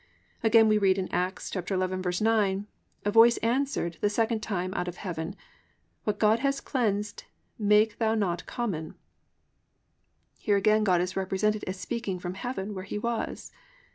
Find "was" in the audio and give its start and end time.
12.97-13.51